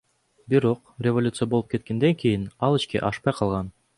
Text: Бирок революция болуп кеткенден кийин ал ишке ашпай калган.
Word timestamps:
Бирок 0.53 0.79
революция 1.07 1.47
болуп 1.51 1.67
кеткенден 1.75 2.15
кийин 2.23 2.49
ал 2.69 2.73
ишке 2.81 2.97
ашпай 3.13 3.33
калган. 3.41 3.67